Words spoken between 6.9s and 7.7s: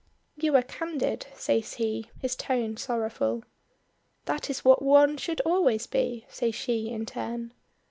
turn.